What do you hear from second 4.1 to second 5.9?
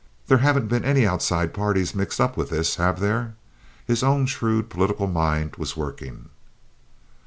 shrewd, political mind was